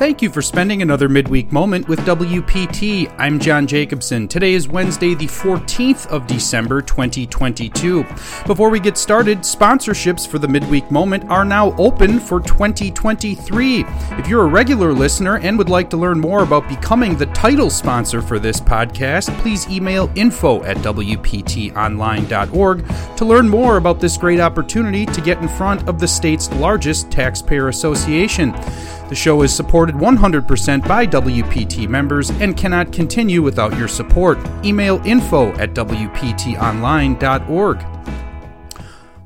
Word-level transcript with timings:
Thank 0.00 0.22
you 0.22 0.30
for 0.30 0.40
spending 0.40 0.80
another 0.80 1.10
midweek 1.10 1.52
moment 1.52 1.86
with 1.86 1.98
WPT. 2.06 3.14
I'm 3.18 3.38
John 3.38 3.66
Jacobson. 3.66 4.28
Today 4.28 4.54
is 4.54 4.66
Wednesday, 4.66 5.12
the 5.12 5.26
14th 5.26 6.06
of 6.06 6.26
December, 6.26 6.80
2022. 6.80 8.04
Before 8.46 8.70
we 8.70 8.80
get 8.80 8.96
started, 8.96 9.40
sponsorships 9.40 10.26
for 10.26 10.38
the 10.38 10.48
midweek 10.48 10.90
moment 10.90 11.24
are 11.24 11.44
now 11.44 11.76
open 11.76 12.18
for 12.18 12.40
2023. 12.40 13.84
If 14.12 14.26
you're 14.26 14.44
a 14.44 14.48
regular 14.48 14.94
listener 14.94 15.36
and 15.36 15.58
would 15.58 15.68
like 15.68 15.90
to 15.90 15.98
learn 15.98 16.18
more 16.18 16.44
about 16.44 16.66
becoming 16.66 17.14
the 17.14 17.26
title 17.26 17.68
sponsor 17.68 18.22
for 18.22 18.38
this 18.38 18.58
podcast, 18.58 19.28
please 19.42 19.68
email 19.68 20.10
info 20.14 20.62
at 20.62 20.78
WPTOnline.org 20.78 23.16
to 23.18 23.24
learn 23.26 23.50
more 23.50 23.76
about 23.76 24.00
this 24.00 24.16
great 24.16 24.40
opportunity 24.40 25.04
to 25.04 25.20
get 25.20 25.42
in 25.42 25.48
front 25.48 25.86
of 25.86 26.00
the 26.00 26.08
state's 26.08 26.50
largest 26.52 27.10
taxpayer 27.10 27.68
association. 27.68 28.54
The 29.10 29.16
show 29.16 29.42
is 29.42 29.52
supported 29.52 29.89
100% 29.94 30.86
by 30.86 31.06
WPT 31.06 31.88
members 31.88 32.30
and 32.30 32.56
cannot 32.56 32.92
continue 32.92 33.42
without 33.42 33.76
your 33.78 33.88
support. 33.88 34.38
Email 34.64 35.00
info 35.04 35.52
at 35.54 35.74
WPTOnline.org. 35.74 37.86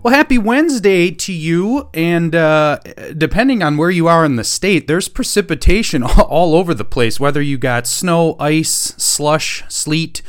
Well, 0.05 0.13
happy 0.13 0.37
Wednesday 0.37 1.11
to 1.11 1.33
you. 1.33 1.89
And 1.95 2.35
uh, 2.35 2.79
depending 3.17 3.63
on 3.63 3.79
where 3.79 3.91
you 3.91 4.07
are 4.07 4.27
in 4.27 4.37
the 4.37 4.45
state, 4.45 4.87
there's 4.87 5.09
precipitation 5.09 6.03
all 6.03 6.55
over 6.55 6.75
the 6.75 6.85
place, 6.85 7.19
whether 7.19 7.41
you 7.41 7.57
got 7.57 7.87
snow, 7.87 8.37
ice, 8.39 8.93
slush, 8.99 9.65
sleet, 9.71 10.21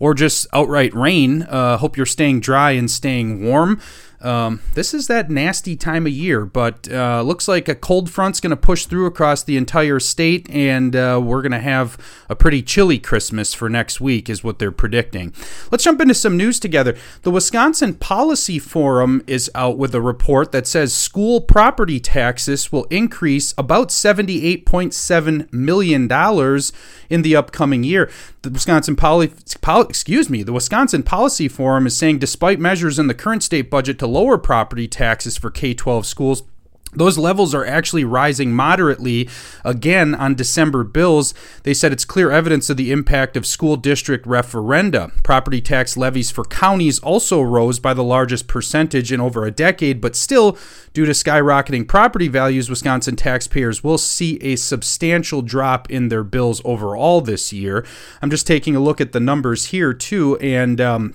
or 0.00 0.14
just 0.14 0.48
outright 0.52 0.92
rain. 0.94 1.42
Uh, 1.42 1.76
hope 1.76 1.96
you're 1.96 2.06
staying 2.06 2.40
dry 2.40 2.72
and 2.72 2.90
staying 2.90 3.44
warm. 3.44 3.80
Um, 4.22 4.60
this 4.74 4.92
is 4.92 5.06
that 5.06 5.30
nasty 5.30 5.76
time 5.76 6.06
of 6.06 6.12
year, 6.12 6.44
but 6.44 6.90
uh, 6.92 7.22
looks 7.22 7.48
like 7.48 7.68
a 7.68 7.74
cold 7.74 8.10
front's 8.10 8.40
going 8.40 8.50
to 8.50 8.56
push 8.56 8.84
through 8.84 9.06
across 9.06 9.42
the 9.42 9.56
entire 9.56 9.98
state, 9.98 10.48
and 10.50 10.94
uh, 10.94 11.20
we're 11.22 11.40
going 11.40 11.52
to 11.52 11.58
have 11.58 11.96
a 12.28 12.36
pretty 12.36 12.62
chilly 12.62 12.98
Christmas 12.98 13.54
for 13.54 13.70
next 13.70 14.00
week, 14.00 14.28
is 14.28 14.44
what 14.44 14.58
they're 14.58 14.70
predicting. 14.70 15.32
Let's 15.70 15.84
jump 15.84 16.00
into 16.02 16.14
some 16.14 16.36
news 16.36 16.60
together. 16.60 16.96
The 17.22 17.30
Wisconsin 17.30 17.94
Policy 17.94 18.58
Forum 18.58 19.22
is 19.26 19.50
out 19.54 19.78
with 19.78 19.94
a 19.94 20.02
report 20.02 20.52
that 20.52 20.66
says 20.66 20.92
school 20.92 21.40
property 21.40 21.98
taxes 21.98 22.70
will 22.70 22.84
increase 22.84 23.54
about 23.56 23.88
$78.7 23.88 25.52
million 25.52 26.02
in 27.08 27.22
the 27.22 27.36
upcoming 27.36 27.84
year. 27.84 28.10
The 28.42 28.50
Wisconsin 28.50 28.96
Poly, 28.96 29.32
excuse 29.88 30.30
me, 30.30 30.42
the 30.42 30.52
Wisconsin 30.52 31.02
Policy 31.02 31.48
Forum 31.48 31.86
is 31.86 31.96
saying 31.96 32.18
despite 32.20 32.58
measures 32.58 32.98
in 32.98 33.06
the 33.06 33.14
current 33.14 33.42
state 33.42 33.70
budget 33.70 33.98
to 33.98 34.06
lower 34.10 34.36
property 34.36 34.86
taxes 34.88 35.36
for 35.36 35.50
K 35.50 35.72
12 35.72 36.04
schools, 36.04 36.42
those 36.92 37.16
levels 37.16 37.54
are 37.54 37.64
actually 37.64 38.02
rising 38.02 38.52
moderately 38.52 39.28
again 39.64 40.12
on 40.14 40.34
December 40.34 40.82
bills. 40.82 41.34
They 41.62 41.72
said 41.72 41.92
it's 41.92 42.04
clear 42.04 42.32
evidence 42.32 42.68
of 42.68 42.76
the 42.76 42.90
impact 42.90 43.36
of 43.36 43.46
school 43.46 43.76
district 43.76 44.26
referenda. 44.26 45.12
Property 45.22 45.60
tax 45.60 45.96
levies 45.96 46.32
for 46.32 46.44
counties 46.44 46.98
also 46.98 47.40
rose 47.40 47.78
by 47.78 47.94
the 47.94 48.02
largest 48.02 48.48
percentage 48.48 49.12
in 49.12 49.20
over 49.20 49.44
a 49.44 49.52
decade, 49.52 50.00
but 50.00 50.16
still, 50.16 50.58
due 50.92 51.06
to 51.06 51.12
skyrocketing 51.12 51.86
property 51.86 52.26
values, 52.26 52.68
Wisconsin 52.68 53.14
taxpayers 53.14 53.84
will 53.84 53.98
see 53.98 54.36
a 54.38 54.56
substantial 54.56 55.42
drop 55.42 55.88
in 55.90 56.08
their 56.08 56.24
bills 56.24 56.60
overall 56.64 57.20
this 57.20 57.52
year. 57.52 57.86
I'm 58.20 58.30
just 58.30 58.48
taking 58.48 58.74
a 58.74 58.80
look 58.80 59.00
at 59.00 59.12
the 59.12 59.20
numbers 59.20 59.66
here, 59.66 59.94
too, 59.94 60.36
and 60.38 60.80
um, 60.80 61.14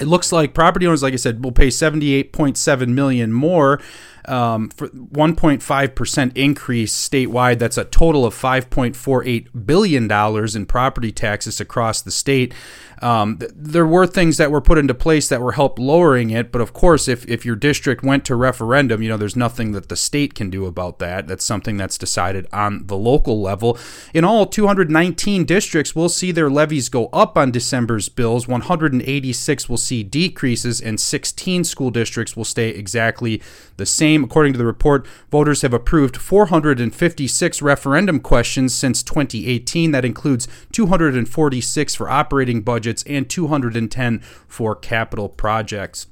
it 0.00 0.06
looks 0.06 0.32
like 0.32 0.54
property 0.54 0.86
owners, 0.86 1.02
like 1.02 1.12
I 1.12 1.16
said, 1.16 1.44
will 1.44 1.52
pay 1.52 1.68
78.7 1.68 2.88
million 2.88 3.32
more 3.32 3.80
um, 4.26 4.68
for 4.70 4.88
1.5% 4.88 6.36
increase 6.36 7.08
statewide. 7.08 7.58
That's 7.58 7.78
a 7.78 7.84
total 7.84 8.24
of 8.24 8.34
5.48 8.34 9.66
billion 9.66 10.08
dollars 10.08 10.56
in 10.56 10.66
property 10.66 11.12
taxes 11.12 11.60
across 11.60 12.02
the 12.02 12.10
state. 12.10 12.54
Um, 13.02 13.38
th- 13.38 13.50
there 13.54 13.86
were 13.86 14.06
things 14.06 14.36
that 14.36 14.52
were 14.52 14.60
put 14.60 14.78
into 14.78 14.94
place 14.94 15.28
that 15.28 15.42
were 15.42 15.52
help 15.52 15.76
lowering 15.78 16.30
it, 16.30 16.52
but 16.52 16.60
of 16.60 16.72
course, 16.72 17.08
if, 17.08 17.28
if 17.28 17.44
your 17.44 17.56
district 17.56 18.04
went 18.04 18.24
to 18.26 18.36
referendum, 18.36 19.02
you 19.02 19.08
know, 19.08 19.16
there's 19.16 19.34
nothing 19.34 19.72
that 19.72 19.88
the 19.88 19.96
state 19.96 20.34
can 20.34 20.50
do 20.50 20.66
about 20.66 21.00
that. 21.00 21.26
That's 21.26 21.44
something 21.44 21.76
that's 21.76 21.98
decided 21.98 22.46
on 22.52 22.86
the 22.86 22.96
local 22.96 23.42
level. 23.42 23.76
In 24.14 24.24
all, 24.24 24.46
219 24.46 25.44
districts 25.44 25.96
we'll 25.96 26.08
see 26.08 26.30
their 26.30 26.48
levies 26.48 26.88
go 26.88 27.06
up 27.06 27.36
on 27.36 27.50
December's 27.50 28.08
bills. 28.08 28.46
186 28.46 29.68
will 29.68 29.76
see 29.76 30.04
decreases, 30.04 30.80
and 30.80 31.00
16 31.00 31.64
school 31.64 31.90
districts 31.90 32.36
will 32.36 32.44
stay 32.44 32.68
exactly 32.68 33.42
the 33.78 33.86
same. 33.86 34.11
According 34.16 34.52
to 34.52 34.58
the 34.58 34.66
report, 34.66 35.06
voters 35.30 35.62
have 35.62 35.72
approved 35.72 36.16
456 36.16 37.62
referendum 37.62 38.20
questions 38.20 38.74
since 38.74 39.02
2018. 39.02 39.92
That 39.92 40.04
includes 40.04 40.48
246 40.72 41.94
for 41.94 42.08
operating 42.10 42.62
budgets 42.62 43.02
and 43.04 43.28
210 43.28 44.18
for 44.48 44.74
capital 44.74 45.28
projects. 45.28 46.06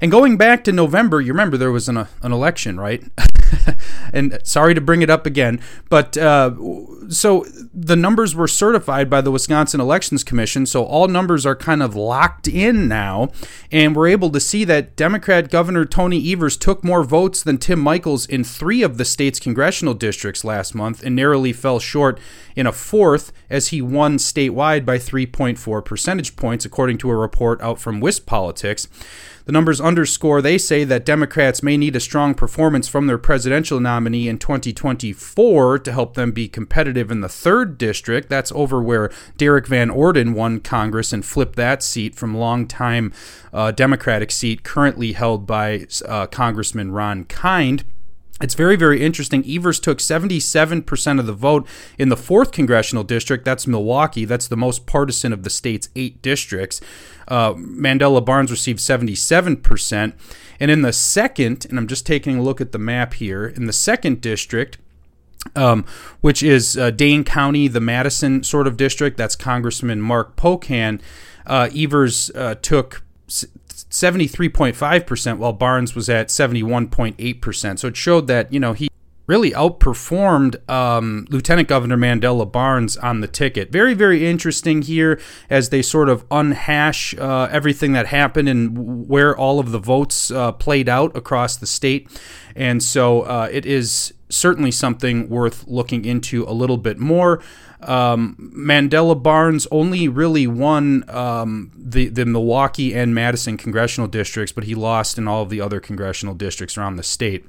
And 0.00 0.10
going 0.10 0.36
back 0.36 0.64
to 0.64 0.72
November, 0.72 1.20
you 1.20 1.32
remember 1.32 1.56
there 1.56 1.70
was 1.70 1.88
an, 1.88 1.96
uh, 1.96 2.06
an 2.22 2.32
election, 2.32 2.78
right? 2.78 3.04
and 4.12 4.36
sorry 4.42 4.74
to 4.74 4.80
bring 4.80 5.00
it 5.00 5.08
up 5.08 5.26
again, 5.26 5.60
but 5.88 6.18
uh, 6.18 6.50
so 7.12 7.44
the 7.74 7.96
numbers 7.96 8.34
were 8.34 8.48
certified 8.48 9.10
by 9.10 9.20
the 9.20 9.30
Wisconsin 9.30 9.80
Elections 9.80 10.24
Commission, 10.24 10.66
so 10.66 10.84
all 10.84 11.08
numbers 11.08 11.44
are 11.44 11.54
kind 11.54 11.82
of 11.82 11.94
locked 11.94 12.48
in 12.48 12.88
now, 12.88 13.30
and 13.70 13.94
we're 13.94 14.08
able 14.08 14.30
to 14.30 14.40
see 14.40 14.64
that 14.64 14.96
Democrat 14.96 15.50
Governor 15.50 15.84
Tony 15.84 16.32
Evers 16.32 16.56
took 16.56 16.82
more 16.82 17.04
votes 17.04 17.42
than 17.42 17.58
Tim 17.58 17.80
Michels 17.80 18.26
in 18.26 18.44
three 18.44 18.82
of 18.82 18.98
the 18.98 19.04
state's 19.04 19.38
congressional 19.38 19.94
districts 19.94 20.44
last 20.44 20.74
month, 20.74 21.02
and 21.02 21.14
narrowly 21.14 21.52
fell 21.52 21.78
short 21.78 22.18
in 22.56 22.66
a 22.66 22.72
fourth 22.72 23.32
as 23.50 23.68
he 23.68 23.82
won 23.82 24.16
statewide 24.16 24.84
by 24.84 24.98
3.4 24.98 25.84
percentage 25.84 26.36
points, 26.36 26.64
according 26.64 26.98
to 26.98 27.10
a 27.10 27.16
report 27.16 27.60
out 27.60 27.78
from 27.78 28.00
WisPolitics. 28.00 28.88
The 29.44 29.52
numbers 29.52 29.80
underscore, 29.80 30.40
they 30.40 30.56
say, 30.56 30.84
that 30.84 31.04
Democrats 31.04 31.62
may 31.62 31.76
need 31.76 31.96
a 31.96 32.00
strong 32.00 32.34
performance 32.34 32.86
from 32.86 33.08
their 33.08 33.18
presidential 33.18 33.80
nominee 33.80 34.28
in 34.28 34.38
2024 34.38 35.80
to 35.80 35.92
help 35.92 36.14
them 36.14 36.30
be 36.30 36.46
competitive 36.46 37.01
in 37.10 37.20
the 37.20 37.28
third 37.28 37.78
district. 37.78 38.28
That's 38.28 38.52
over 38.52 38.82
where 38.82 39.10
Derrick 39.36 39.66
Van 39.66 39.90
Orden 39.90 40.34
won 40.34 40.60
Congress 40.60 41.12
and 41.12 41.24
flipped 41.24 41.56
that 41.56 41.82
seat 41.82 42.14
from 42.14 42.36
longtime 42.36 43.12
uh, 43.52 43.70
Democratic 43.72 44.30
seat 44.30 44.62
currently 44.62 45.12
held 45.12 45.46
by 45.46 45.86
uh, 46.06 46.26
Congressman 46.26 46.92
Ron 46.92 47.24
Kind. 47.24 47.84
It's 48.42 48.54
very, 48.54 48.76
very 48.76 49.02
interesting. 49.02 49.44
Evers 49.48 49.78
took 49.78 49.98
77% 49.98 51.20
of 51.20 51.26
the 51.26 51.32
vote 51.32 51.66
in 51.96 52.08
the 52.08 52.16
fourth 52.16 52.50
congressional 52.50 53.04
district. 53.04 53.44
That's 53.44 53.66
Milwaukee. 53.66 54.24
That's 54.24 54.48
the 54.48 54.56
most 54.56 54.84
partisan 54.84 55.32
of 55.32 55.44
the 55.44 55.50
state's 55.50 55.88
eight 55.94 56.20
districts. 56.22 56.80
Uh, 57.28 57.54
Mandela 57.54 58.24
Barnes 58.24 58.50
received 58.50 58.80
77%. 58.80 60.12
And 60.58 60.70
in 60.70 60.82
the 60.82 60.92
second, 60.92 61.66
and 61.68 61.78
I'm 61.78 61.86
just 61.86 62.06
taking 62.06 62.38
a 62.38 62.42
look 62.42 62.60
at 62.60 62.72
the 62.72 62.78
map 62.78 63.14
here, 63.14 63.46
in 63.46 63.66
the 63.66 63.72
second 63.72 64.20
district, 64.20 64.78
um, 65.56 65.84
which 66.20 66.42
is 66.42 66.76
uh, 66.76 66.90
Dane 66.90 67.24
County, 67.24 67.68
the 67.68 67.80
Madison 67.80 68.42
sort 68.42 68.66
of 68.66 68.76
district, 68.76 69.16
that's 69.16 69.36
Congressman 69.36 70.00
Mark 70.00 70.36
Pocan. 70.36 71.00
Uh, 71.46 71.68
Evers 71.74 72.30
uh, 72.34 72.54
took 72.56 73.02
73.5%, 73.28 75.38
while 75.38 75.52
Barnes 75.52 75.94
was 75.94 76.08
at 76.08 76.28
71.8%. 76.28 77.78
So 77.78 77.88
it 77.88 77.96
showed 77.96 78.26
that, 78.28 78.52
you 78.52 78.60
know, 78.60 78.72
he 78.72 78.88
really 79.26 79.52
outperformed 79.52 80.68
um, 80.68 81.26
Lieutenant 81.30 81.68
Governor 81.68 81.96
Mandela 81.96 82.50
Barnes 82.50 82.96
on 82.96 83.20
the 83.20 83.28
ticket. 83.28 83.70
Very, 83.70 83.94
very 83.94 84.26
interesting 84.26 84.82
here 84.82 85.20
as 85.48 85.68
they 85.68 85.82
sort 85.82 86.08
of 86.08 86.28
unhash 86.28 87.18
uh, 87.18 87.48
everything 87.50 87.92
that 87.92 88.06
happened 88.06 88.48
and 88.48 89.08
where 89.08 89.36
all 89.36 89.60
of 89.60 89.70
the 89.70 89.78
votes 89.78 90.30
uh, 90.30 90.52
played 90.52 90.88
out 90.88 91.16
across 91.16 91.56
the 91.56 91.66
state. 91.66 92.08
And 92.56 92.82
so 92.82 93.22
uh, 93.22 93.48
it 93.50 93.64
is 93.64 94.12
certainly 94.28 94.70
something 94.70 95.28
worth 95.28 95.66
looking 95.66 96.04
into 96.04 96.44
a 96.44 96.52
little 96.52 96.78
bit 96.78 96.98
more. 96.98 97.40
Um, 97.82 98.52
Mandela 98.56 99.20
Barnes 99.20 99.66
only 99.70 100.08
really 100.08 100.46
won 100.46 101.08
um, 101.10 101.72
the 101.76 102.08
the 102.08 102.24
Milwaukee 102.24 102.94
and 102.94 103.12
Madison 103.14 103.56
congressional 103.56 104.08
districts, 104.08 104.52
but 104.52 104.64
he 104.64 104.74
lost 104.74 105.18
in 105.18 105.26
all 105.26 105.42
of 105.42 105.50
the 105.50 105.60
other 105.60 105.80
congressional 105.80 106.34
districts 106.34 106.78
around 106.78 106.96
the 106.96 107.02
state. 107.02 107.44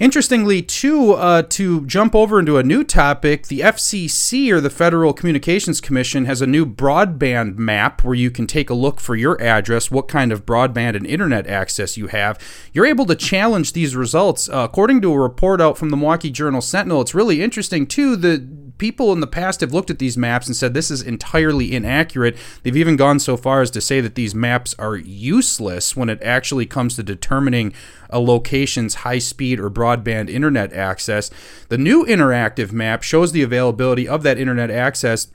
Interestingly, 0.00 0.62
too, 0.62 1.12
uh, 1.12 1.42
to 1.42 1.84
jump 1.84 2.14
over 2.14 2.40
into 2.40 2.56
a 2.56 2.62
new 2.62 2.82
topic, 2.82 3.48
the 3.48 3.60
FCC 3.60 4.50
or 4.50 4.58
the 4.58 4.70
Federal 4.70 5.12
Communications 5.12 5.78
Commission 5.78 6.24
has 6.24 6.40
a 6.40 6.46
new 6.46 6.64
broadband 6.64 7.58
map 7.58 8.02
where 8.02 8.14
you 8.14 8.30
can 8.30 8.46
take 8.46 8.70
a 8.70 8.74
look 8.74 8.98
for 8.98 9.14
your 9.14 9.38
address, 9.42 9.90
what 9.90 10.08
kind 10.08 10.32
of 10.32 10.46
broadband 10.46 10.96
and 10.96 11.06
internet 11.06 11.46
access 11.46 11.98
you 11.98 12.06
have. 12.06 12.38
You're 12.72 12.86
able 12.86 13.04
to 13.04 13.14
challenge 13.14 13.74
these 13.74 13.94
results. 13.94 14.48
Uh, 14.48 14.66
according 14.70 15.02
to 15.02 15.12
a 15.12 15.20
report 15.20 15.60
out 15.60 15.76
from 15.76 15.90
the 15.90 15.98
Milwaukee 15.98 16.30
Journal 16.30 16.62
Sentinel, 16.62 17.02
it's 17.02 17.14
really 17.14 17.42
interesting, 17.42 17.86
too. 17.86 18.16
The 18.16 18.48
people 18.78 19.12
in 19.12 19.20
the 19.20 19.26
past 19.26 19.60
have 19.60 19.74
looked 19.74 19.90
at 19.90 19.98
these 19.98 20.16
maps 20.16 20.46
and 20.46 20.56
said 20.56 20.72
this 20.72 20.90
is 20.90 21.02
entirely 21.02 21.74
inaccurate. 21.74 22.38
They've 22.62 22.74
even 22.74 22.96
gone 22.96 23.20
so 23.20 23.36
far 23.36 23.60
as 23.60 23.70
to 23.72 23.80
say 23.82 24.00
that 24.00 24.14
these 24.14 24.34
maps 24.34 24.74
are 24.78 24.96
useless 24.96 25.94
when 25.94 26.08
it 26.08 26.22
actually 26.22 26.64
comes 26.64 26.96
to 26.96 27.02
determining 27.02 27.74
a 28.08 28.18
location's 28.18 28.94
high 28.94 29.18
speed 29.18 29.60
or 29.60 29.68
broadband 29.70 29.89
internet 29.96 30.72
access. 30.72 31.30
The 31.68 31.78
new 31.78 32.04
interactive 32.04 32.72
map 32.72 33.02
shows 33.02 33.32
the 33.32 33.42
availability 33.42 34.06
of 34.06 34.22
that 34.22 34.38
internet 34.38 34.70
access 34.70 35.28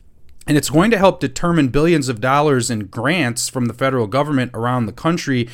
and 0.48 0.58
it's 0.58 0.70
going 0.70 0.92
to 0.92 0.98
help 0.98 1.20
determine 1.20 1.70
billions 1.70 2.08
of 2.08 2.22
dollars 2.22 2.70
in 2.70 2.86
grants 2.86 3.50
from 3.50 3.66
the 3.66 3.74
federal 3.74 4.08
government 4.08 4.52
around 4.54 4.86
the 4.86 4.92
country 4.92 5.50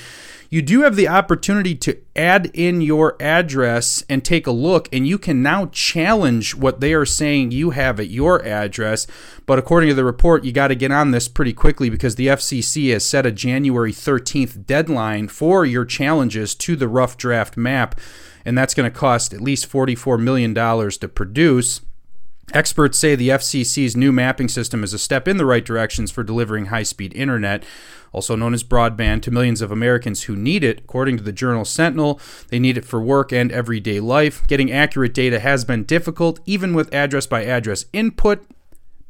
you 0.52 0.62
do 0.62 0.82
have 0.82 0.98
the 0.98 1.08
opportunity 1.08 1.74
to 1.76 1.98
add 2.14 2.52
in 2.54 2.82
your 2.82 3.16
address 3.22 4.04
and 4.10 4.24
take 4.24 4.46
a 4.46 4.52
look, 4.52 4.90
and 4.92 5.08
you 5.08 5.18
can 5.18 5.42
now 5.42 5.68
challenge 5.68 6.56
what 6.56 6.82
they 6.82 6.94
are 6.94 7.06
saying 7.06 7.52
you 7.52 7.70
have 7.70 8.02
at 8.02 8.10
your 8.10 8.46
address. 8.46 9.08
But 9.46 9.60
according 9.60 9.88
to 9.88 9.96
the 9.96 10.04
report, 10.04 10.44
you 10.44 10.52
got 10.52 10.68
to 10.68 10.76
get 10.76 10.92
on 10.92 11.12
this 11.12 11.30
pretty 11.30 11.54
quickly 11.54 11.90
because 11.90 12.16
the 12.16 12.28
FCC 12.28 12.92
has 12.92 13.06
set 13.06 13.26
a 13.26 13.32
January 13.32 13.94
13th 13.94 14.66
deadline 14.66 15.30
for 15.30 15.66
your 15.66 15.86
challenges 15.86 16.54
to 16.56 16.76
the 16.76 16.90
rough 16.90 17.16
draft 17.16 17.56
map, 17.56 17.98
and 18.44 18.58
that's 18.58 18.74
going 18.74 18.92
to 18.92 19.00
cost 19.00 19.34
at 19.34 19.40
least 19.40 19.72
$44 19.72 20.22
million 20.22 20.54
to 20.54 21.08
produce. 21.08 21.80
Experts 22.54 22.98
say 22.98 23.16
the 23.16 23.30
FCC's 23.30 23.96
new 23.96 24.12
mapping 24.12 24.50
system 24.50 24.84
is 24.84 24.94
a 24.94 25.00
step 25.00 25.28
in 25.28 25.38
the 25.38 25.46
right 25.46 25.64
directions 25.64 26.12
for 26.12 26.22
delivering 26.22 26.66
high 26.66 26.84
speed 26.84 27.14
internet, 27.14 27.64
also 28.12 28.36
known 28.36 28.54
as 28.54 28.64
broadband, 28.64 29.22
to 29.22 29.32
millions 29.32 29.62
of 29.62 29.72
Americans 29.72 30.24
who 30.24 30.36
need 30.36 30.64
it. 30.64 30.80
According 30.80 31.16
to 31.18 31.24
the 31.24 31.32
Journal 31.32 31.64
Sentinel, 31.64 32.20
they 32.50 32.60
need 32.60 32.78
it 32.78 32.84
for 32.84 33.02
work 33.02 33.32
and 33.32 33.54
everyday 33.54 34.02
life. 34.02 34.46
Getting 34.48 34.70
accurate 34.70 35.14
data 35.14 35.40
has 35.40 35.64
been 35.64 35.86
difficult, 35.86 36.42
even 36.46 36.74
with 36.74 36.94
address 36.94 37.26
by 37.26 37.46
address 37.46 37.86
input. 37.94 38.46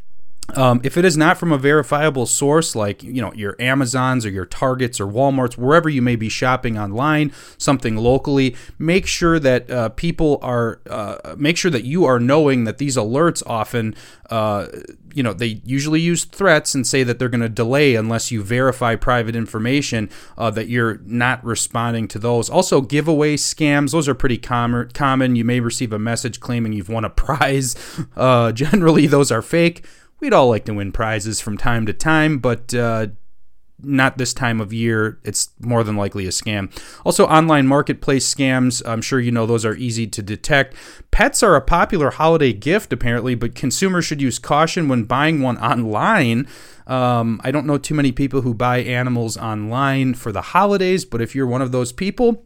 um, 0.55 0.81
if 0.83 0.97
it 0.97 1.05
is 1.05 1.17
not 1.17 1.37
from 1.37 1.51
a 1.51 1.57
verifiable 1.57 2.25
source 2.25 2.75
like 2.75 3.03
you 3.03 3.21
know 3.21 3.33
your 3.33 3.55
Amazons 3.59 4.25
or 4.25 4.29
your 4.29 4.45
Targets 4.45 4.99
or 4.99 5.07
WalMarts, 5.07 5.57
wherever 5.57 5.89
you 5.89 6.01
may 6.01 6.15
be 6.15 6.29
shopping 6.29 6.77
online, 6.77 7.31
something 7.57 7.97
locally, 7.97 8.55
make 8.77 9.05
sure 9.05 9.39
that 9.39 9.69
uh, 9.69 9.89
people 9.89 10.39
are 10.41 10.81
uh, 10.89 11.35
make 11.37 11.57
sure 11.57 11.71
that 11.71 11.83
you 11.83 12.05
are 12.05 12.19
knowing 12.19 12.63
that 12.63 12.77
these 12.77 12.97
alerts 12.97 13.43
often, 13.45 13.95
uh, 14.29 14.67
you 15.13 15.23
know, 15.23 15.33
they 15.33 15.61
usually 15.63 16.01
use 16.01 16.25
threats 16.25 16.73
and 16.73 16.85
say 16.85 17.03
that 17.03 17.19
they're 17.19 17.29
going 17.29 17.41
to 17.41 17.49
delay 17.49 17.95
unless 17.95 18.31
you 18.31 18.41
verify 18.41 18.95
private 18.95 19.35
information. 19.35 20.09
Uh, 20.37 20.49
that 20.49 20.67
you're 20.67 20.99
not 21.05 21.43
responding 21.43 22.07
to 22.07 22.19
those. 22.19 22.49
Also, 22.49 22.81
giveaway 22.81 23.35
scams; 23.35 23.91
those 23.91 24.07
are 24.07 24.15
pretty 24.15 24.37
com- 24.37 24.89
common. 24.93 25.35
You 25.35 25.45
may 25.45 25.59
receive 25.59 25.93
a 25.93 25.99
message 25.99 26.39
claiming 26.39 26.73
you've 26.73 26.89
won 26.89 27.05
a 27.05 27.09
prize. 27.19 27.75
Uh, 28.15 28.51
generally, 28.51 29.07
those 29.07 29.31
are 29.31 29.41
fake 29.41 29.85
we'd 30.19 30.33
all 30.33 30.49
like 30.49 30.65
to 30.65 30.73
win 30.73 30.91
prizes 30.91 31.39
from 31.41 31.57
time 31.57 31.85
to 31.85 31.93
time, 31.93 32.39
but 32.39 32.73
uh, 32.73 33.07
not 33.81 34.17
this 34.17 34.33
time 34.33 34.59
of 34.59 34.73
year. 34.73 35.19
It's 35.23 35.49
more 35.59 35.83
than 35.83 35.95
likely 35.95 36.25
a 36.25 36.29
scam. 36.29 36.71
Also, 37.05 37.25
online 37.25 37.67
marketplace 37.67 38.31
scams. 38.33 38.81
I'm 38.85 39.01
sure 39.01 39.19
you 39.19 39.31
know 39.31 39.45
those 39.45 39.65
are 39.65 39.75
easy 39.75 40.07
to 40.07 40.21
detect. 40.21 40.75
Pets 41.11 41.43
are 41.43 41.55
a 41.55 41.61
popular 41.61 42.11
holiday 42.11 42.53
gift, 42.53 42.93
apparently, 42.93 43.35
but 43.35 43.55
consumers 43.55 44.05
should 44.05 44.21
use 44.21 44.39
caution 44.39 44.87
when 44.87 45.03
buying 45.03 45.41
one 45.41 45.57
online. 45.57 46.47
Um, 46.87 47.39
I 47.43 47.51
don't 47.51 47.67
know 47.67 47.77
too 47.77 47.93
many 47.93 48.11
people 48.11 48.41
who 48.41 48.53
buy 48.53 48.79
animals 48.79 49.37
online 49.37 50.15
for 50.15 50.31
the 50.31 50.41
holidays, 50.41 51.05
but 51.05 51.21
if 51.21 51.35
you're 51.35 51.47
one 51.47 51.61
of 51.61 51.71
those 51.71 51.91
people, 51.91 52.45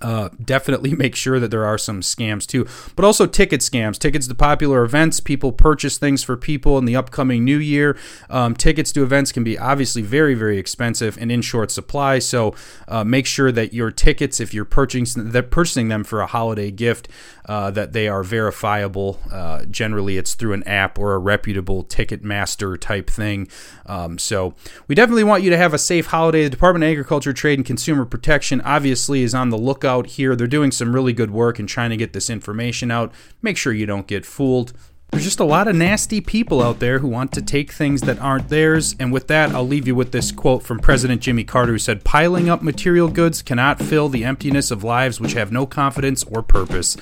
uh, 0.00 0.30
definitely 0.42 0.94
make 0.96 1.14
sure 1.14 1.38
that 1.38 1.50
there 1.50 1.64
are 1.64 1.78
some 1.78 2.00
scams 2.00 2.46
too, 2.46 2.66
but 2.96 3.04
also 3.04 3.26
ticket 3.26 3.60
scams. 3.60 3.98
Tickets 3.98 4.26
to 4.28 4.34
popular 4.34 4.84
events. 4.84 5.20
People 5.20 5.52
purchase 5.52 5.98
things 5.98 6.22
for 6.22 6.36
people 6.36 6.78
in 6.78 6.84
the 6.84 6.96
upcoming 6.96 7.44
new 7.44 7.58
year. 7.58 7.96
Um, 8.30 8.54
tickets 8.54 8.92
to 8.92 9.02
events 9.02 9.32
can 9.32 9.44
be 9.44 9.58
obviously 9.58 10.02
very, 10.02 10.34
very 10.34 10.58
expensive 10.58 11.18
and 11.20 11.30
in 11.30 11.42
short 11.42 11.70
supply. 11.70 12.18
So 12.18 12.54
uh, 12.88 13.04
make 13.04 13.26
sure 13.26 13.52
that 13.52 13.72
your 13.72 13.90
tickets, 13.90 14.40
if 14.40 14.54
you're 14.54 14.64
purchasing, 14.64 15.30
that 15.30 15.50
purchasing 15.50 15.88
them 15.88 16.04
for 16.04 16.20
a 16.20 16.26
holiday 16.26 16.70
gift, 16.70 17.08
uh, 17.46 17.70
that 17.72 17.92
they 17.92 18.08
are 18.08 18.22
verifiable. 18.22 19.18
Uh, 19.30 19.64
generally, 19.64 20.16
it's 20.16 20.34
through 20.34 20.52
an 20.52 20.62
app 20.64 20.98
or 20.98 21.14
a 21.14 21.18
reputable 21.18 21.84
Ticketmaster 21.84 22.78
type 22.80 23.10
thing. 23.10 23.48
Um, 23.86 24.18
so 24.18 24.54
we 24.86 24.94
definitely 24.94 25.24
want 25.24 25.42
you 25.42 25.50
to 25.50 25.56
have 25.56 25.74
a 25.74 25.78
safe 25.78 26.06
holiday. 26.06 26.44
The 26.44 26.50
Department 26.50 26.84
of 26.84 26.90
Agriculture, 26.90 27.32
Trade, 27.32 27.58
and 27.58 27.66
Consumer 27.66 28.04
Protection 28.04 28.60
obviously 28.60 29.22
is 29.22 29.34
on 29.34 29.50
the 29.50 29.58
lookout 29.82 30.06
here. 30.06 30.36
They're 30.36 30.46
doing 30.46 30.70
some 30.70 30.94
really 30.94 31.12
good 31.12 31.30
work 31.30 31.58
in 31.58 31.66
trying 31.66 31.90
to 31.90 31.96
get 31.96 32.12
this 32.12 32.30
information 32.30 32.90
out. 32.90 33.12
Make 33.40 33.56
sure 33.56 33.72
you 33.72 33.86
don't 33.86 34.06
get 34.06 34.24
fooled. 34.24 34.72
There's 35.10 35.24
just 35.24 35.40
a 35.40 35.44
lot 35.44 35.68
of 35.68 35.76
nasty 35.76 36.22
people 36.22 36.62
out 36.62 36.78
there 36.78 37.00
who 37.00 37.08
want 37.08 37.32
to 37.32 37.42
take 37.42 37.70
things 37.70 38.00
that 38.02 38.18
aren't 38.20 38.48
theirs. 38.48 38.94
And 38.98 39.12
with 39.12 39.26
that, 39.26 39.50
I'll 39.50 39.66
leave 39.66 39.86
you 39.86 39.94
with 39.94 40.12
this 40.12 40.32
quote 40.32 40.62
from 40.62 40.78
President 40.78 41.20
Jimmy 41.20 41.44
Carter, 41.44 41.72
who 41.72 41.78
said, 41.78 42.04
Piling 42.04 42.48
up 42.48 42.62
material 42.62 43.08
goods 43.08 43.42
cannot 43.42 43.78
fill 43.78 44.08
the 44.08 44.24
emptiness 44.24 44.70
of 44.70 44.84
lives 44.84 45.20
which 45.20 45.34
have 45.34 45.52
no 45.52 45.66
confidence 45.66 46.24
or 46.24 46.42
purpose. 46.42 46.96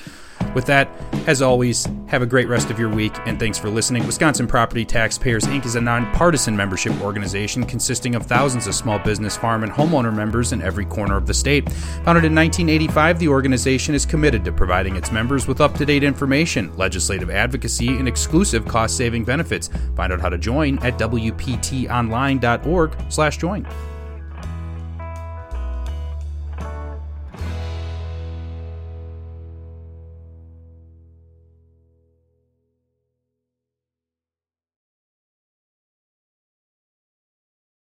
With 0.53 0.65
that, 0.65 0.89
as 1.27 1.41
always, 1.41 1.87
have 2.07 2.21
a 2.21 2.25
great 2.25 2.49
rest 2.49 2.69
of 2.69 2.77
your 2.77 2.89
week 2.89 3.13
and 3.25 3.39
thanks 3.39 3.57
for 3.57 3.69
listening. 3.69 4.05
Wisconsin 4.05 4.47
Property 4.47 4.83
Taxpayers 4.83 5.45
Inc. 5.45 5.65
is 5.65 5.75
a 5.75 5.81
nonpartisan 5.81 6.57
membership 6.57 6.99
organization 7.01 7.63
consisting 7.63 8.15
of 8.15 8.25
thousands 8.25 8.67
of 8.67 8.75
small 8.75 8.99
business, 8.99 9.37
farm, 9.37 9.63
and 9.63 9.71
homeowner 9.71 10.13
members 10.13 10.51
in 10.51 10.61
every 10.61 10.83
corner 10.85 11.15
of 11.15 11.25
the 11.25 11.33
state. 11.33 11.71
Founded 12.03 12.25
in 12.25 12.35
1985, 12.35 13.19
the 13.19 13.29
organization 13.29 13.95
is 13.95 14.05
committed 14.05 14.43
to 14.43 14.51
providing 14.51 14.97
its 14.97 15.09
members 15.11 15.47
with 15.47 15.61
up 15.61 15.73
to 15.75 15.85
date 15.85 16.03
information, 16.03 16.75
legislative 16.75 17.29
advocacy, 17.29 17.97
and 17.97 18.07
exclusive 18.07 18.67
cost 18.67 18.97
saving 18.97 19.23
benefits. 19.23 19.69
Find 19.95 20.11
out 20.11 20.19
how 20.19 20.29
to 20.29 20.37
join 20.37 20.79
at 20.79 20.97
WPTOnline.org/join. 20.97 23.67